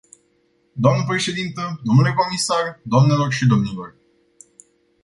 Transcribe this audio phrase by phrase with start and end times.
[0.83, 3.95] Dnă președintă, dle comisar, doamnelor și domnilor.